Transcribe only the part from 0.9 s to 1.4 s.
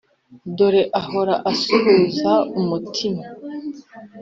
ahora